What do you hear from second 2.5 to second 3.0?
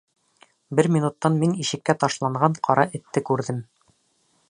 Ҡара